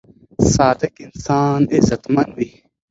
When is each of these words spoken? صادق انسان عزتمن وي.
صادق 0.53 0.93
انسان 1.07 1.59
عزتمن 1.73 2.27
وي. 2.35 2.49